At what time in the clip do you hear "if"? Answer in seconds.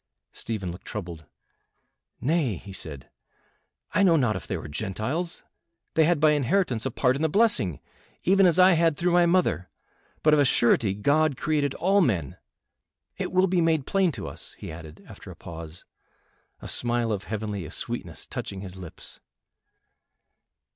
4.35-4.47